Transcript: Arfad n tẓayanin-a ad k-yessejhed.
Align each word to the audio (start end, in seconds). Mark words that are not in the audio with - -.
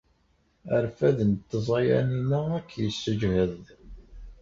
Arfad 0.75 1.17
n 1.29 1.31
tẓayanin-a 1.49 2.39
ad 2.57 2.65
k-yessejhed. 2.69 3.59